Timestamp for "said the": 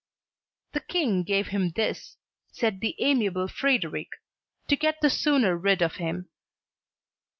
2.51-2.95